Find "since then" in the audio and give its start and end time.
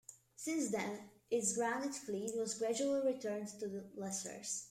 0.35-0.97